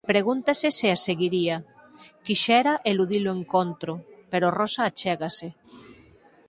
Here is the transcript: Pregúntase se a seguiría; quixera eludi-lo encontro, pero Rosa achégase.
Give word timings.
Pregúntase 0.13 0.67
se 0.77 0.87
a 0.95 0.97
seguiría; 1.07 1.57
quixera 2.25 2.73
eludi-lo 2.91 3.31
encontro, 3.39 3.93
pero 4.31 4.53
Rosa 4.59 4.81
achégase. 4.87 5.47